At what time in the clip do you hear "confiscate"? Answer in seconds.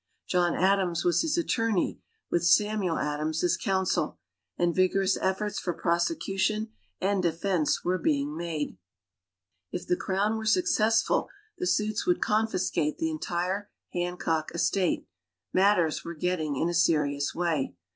12.19-12.97